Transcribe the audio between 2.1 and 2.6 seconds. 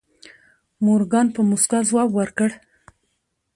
ورکړ.